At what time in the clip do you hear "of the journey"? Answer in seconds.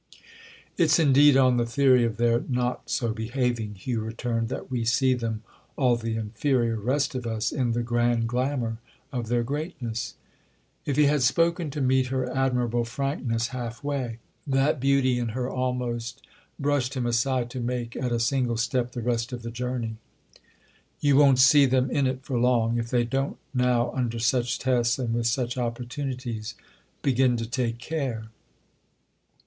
19.31-19.97